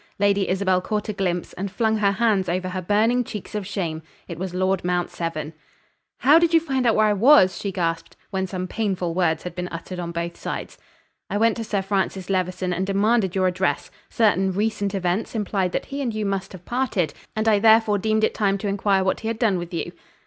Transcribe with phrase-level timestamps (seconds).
[0.17, 4.01] Lady Isabel caught a glimpse, and flung her hands over her burning cheeks of shame.
[4.27, 5.53] It was Lord Mount Severn.
[6.21, 9.53] "How did you find out where I was?" she gasped, when some painful words had
[9.53, 10.79] been uttered on both sides.
[11.29, 13.91] "I went to Sir Francis Levison and demanded your address.
[14.09, 18.23] Certain recent events implied that he and you must have parted, and I therefore deemed
[18.23, 19.91] it time to inquire what he had done with you."